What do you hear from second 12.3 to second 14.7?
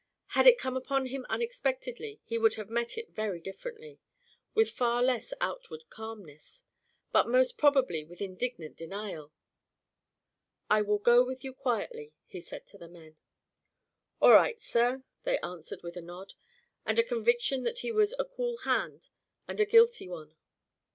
said to the men. "All right,